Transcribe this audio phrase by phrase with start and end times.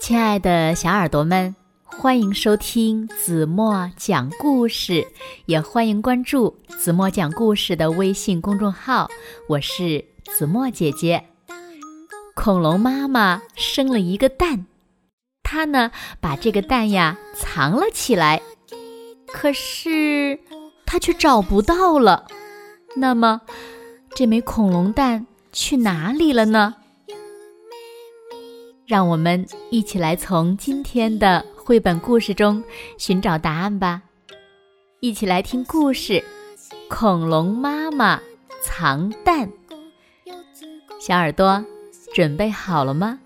[0.00, 5.06] 亲爱的小耳朵们，欢迎收听子墨讲故事，
[5.46, 9.08] 也欢迎关注子墨讲故事的微信公众号。
[9.48, 11.24] 我是子墨姐姐。
[12.34, 14.66] 恐龙妈妈生了一个蛋，
[15.42, 15.90] 它呢
[16.20, 18.40] 把这个蛋呀藏了起来，
[19.26, 20.38] 可是
[20.86, 22.26] 它却找不到了。
[22.96, 23.42] 那么，
[24.14, 26.76] 这枚恐龙蛋去哪里了呢？
[28.88, 32.64] 让我们一起来从今天的绘本故事中
[32.96, 34.00] 寻找答案吧！
[35.00, 36.14] 一起来听故事
[36.88, 38.18] 《恐龙妈妈
[38.62, 39.46] 藏蛋》。
[40.98, 41.62] 小耳朵
[42.14, 43.20] 准备好了吗？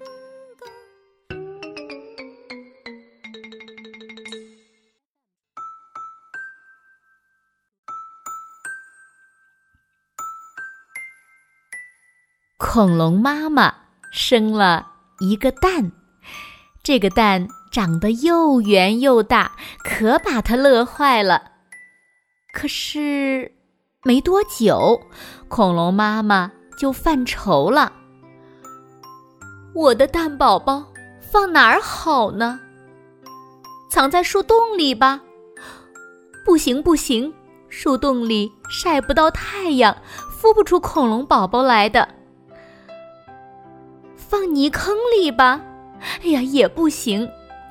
[12.59, 13.73] 恐龙妈妈
[14.11, 14.89] 生了。
[15.23, 15.93] 一个蛋，
[16.83, 19.53] 这个蛋长得又圆又大，
[19.85, 21.53] 可把它乐坏了。
[22.53, 23.55] 可是
[24.03, 25.01] 没多久，
[25.47, 27.93] 恐龙妈妈就犯愁了
[29.77, 30.85] ：“我的蛋宝宝
[31.21, 32.59] 放哪儿好呢？
[33.93, 35.21] 藏在树洞里吧？
[36.45, 37.33] 不行不行，
[37.69, 39.97] 树洞里晒不到太阳，
[40.37, 42.09] 孵不出恐龙宝宝来的。”
[44.33, 45.61] 放泥坑里吧，
[46.25, 47.29] 哎呀也不行，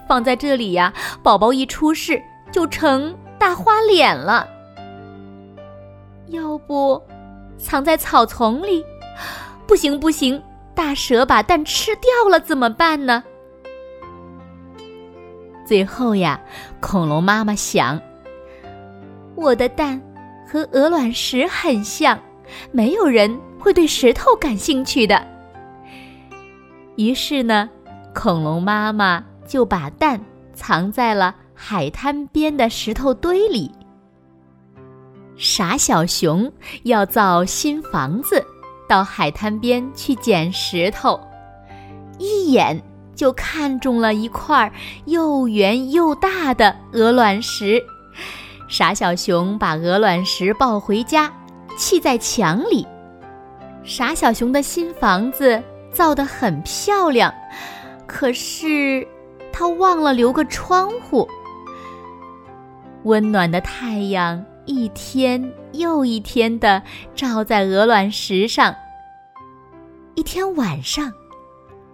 [0.08, 4.48] 放在这里呀，宝宝一出世就成大花脸了。
[6.28, 7.02] 要不，
[7.58, 8.86] 藏在草丛里，
[9.66, 10.40] 不行不行，
[10.76, 13.24] 大蛇把蛋吃掉了怎么办呢？
[15.66, 16.40] 最后呀，
[16.80, 18.00] 恐龙妈妈想，
[19.34, 20.00] 我的蛋
[20.48, 22.20] 和鹅卵石很像，
[22.72, 25.31] 没有人会对石头感兴趣的。
[27.02, 27.68] 于是呢，
[28.14, 33.72] 恐龙妈妈就把蛋藏在了海滩边的石头堆里。
[35.36, 36.52] 傻小熊
[36.84, 38.46] 要造新房子，
[38.88, 41.20] 到海滩边去捡石头，
[42.20, 42.80] 一眼
[43.16, 44.72] 就看中了一块
[45.06, 47.82] 又圆又大的鹅卵石。
[48.70, 51.34] 傻小熊把鹅卵石抱回家，
[51.76, 52.86] 砌在墙里。
[53.84, 55.60] 傻小熊的新房子。
[55.92, 57.34] 造得很漂亮，
[58.08, 59.08] 可是
[59.52, 61.28] 他忘了留个窗户。
[63.04, 66.82] 温暖的太阳一天又一天的
[67.16, 68.76] 照在鹅卵石上。
[70.16, 71.12] 一天晚上，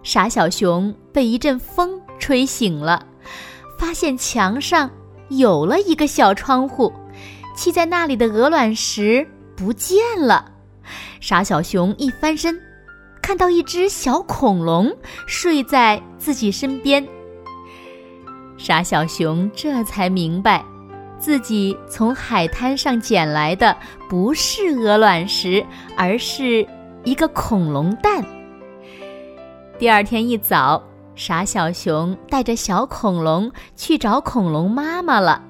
[0.02, 3.06] 傻小熊被一阵风吹醒了，
[3.78, 4.90] 发现墙上
[5.28, 6.92] 有了一个小窗户，
[7.56, 9.26] 砌在那里的鹅卵石
[9.56, 10.52] 不见了。
[11.20, 12.60] 傻小熊一翻身。
[13.28, 14.90] 看到一只小恐龙
[15.26, 17.06] 睡在自己身边，
[18.56, 20.64] 傻小熊这才明白，
[21.18, 23.76] 自己从海滩上捡来的
[24.08, 25.62] 不是鹅卵石，
[25.94, 26.66] 而是
[27.04, 28.24] 一个恐龙蛋。
[29.78, 30.82] 第二天一早，
[31.14, 35.44] 傻小熊带着小恐龙去找恐龙妈妈了，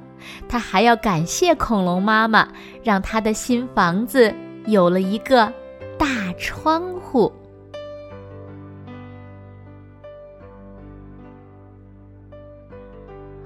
[0.48, 2.48] 他还要感谢恐龙妈妈，
[2.82, 4.34] 让他的新房子
[4.66, 5.52] 有了一个
[5.96, 7.32] 大窗户。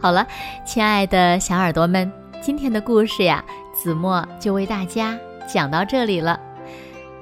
[0.02, 0.26] 好了，
[0.66, 6.40] 亲爱的小耳朵们，今天的故事呀，子墨就为大家讲到这里了。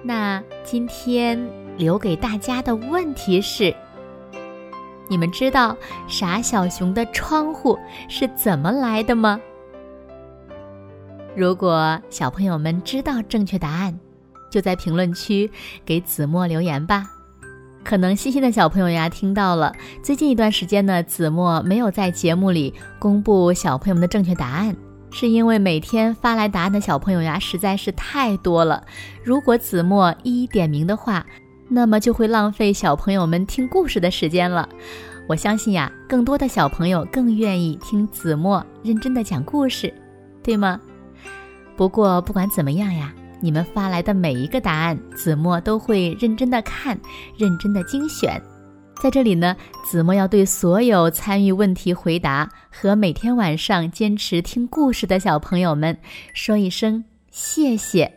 [0.03, 1.39] 那今天
[1.77, 3.77] 留给大家的问题是：
[5.11, 5.77] 你们知道
[6.09, 9.39] 傻小熊的窗户是怎么来的吗？
[11.37, 14.01] 如果小朋友们知道正确答案，
[14.51, 15.51] 就在评论区
[15.85, 17.05] 给子墨留言吧。
[17.83, 24.77] 可能细心的小朋友呀听到了，最近一段时间呢，子墨没有在节目里公布小朋友们的正确答案，
[25.11, 28.85] 是因为每天发来答案的小朋友呀实在是太多了。
[29.25, 31.25] 如果子墨一一点名的话，
[31.69, 34.69] 那么就会浪费小朋友们听故事的时间了。
[35.27, 39.93] 我相信呀，更多的小朋友更愿意听子墨认真的讲故事，
[40.43, 40.81] 对吗？
[41.77, 43.13] 不过不管怎么样呀。
[43.41, 46.99] 你们发来的每一个答案，子墨都会认真的看，
[47.37, 48.41] 认真的精选。
[49.03, 55.97] 在这里呢，子墨要对所有参与问题回答和每天晚上坚持听故事的小朋友们
[56.35, 58.13] 说一声谢谢。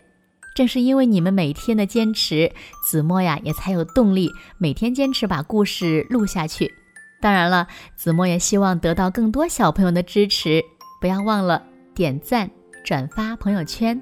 [0.54, 2.52] 正是因为你们每天的坚持，
[2.86, 6.72] 子墨呀也才有动力每天坚持把故事录下去。
[7.22, 7.66] 当然了，
[7.96, 10.62] 子墨也希望得到更多小朋友的支持，
[11.00, 11.64] 不要忘了
[11.96, 12.48] 点赞、
[12.84, 14.00] 转发朋友圈。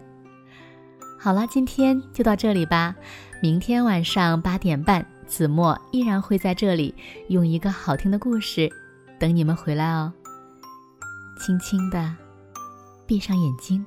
[1.23, 2.95] 好了，今天就到这里吧。
[3.44, 6.95] 明天晚上八点半，子墨依然会在这里
[7.27, 8.68] 用一个好听的故事
[9.19, 10.12] 等你们回来哦。
[11.39, 12.12] 轻轻的
[13.06, 13.85] 闭上眼睛，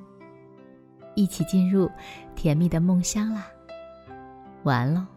[1.13, 1.91] 一起进入
[2.37, 3.45] 甜蜜的梦乡啦。
[4.63, 5.14] 晚安喽。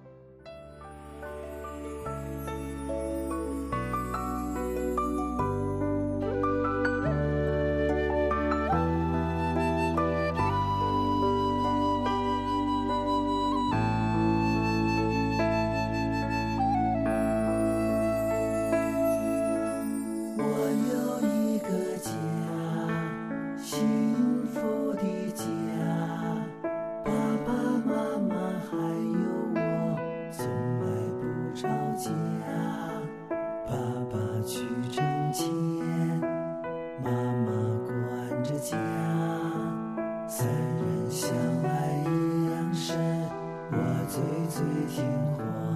[44.18, 45.04] 最最听
[45.36, 45.67] 话。